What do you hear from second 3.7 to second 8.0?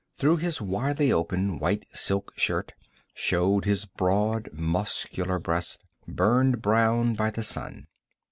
broad muscular breast, burned brown by the sun.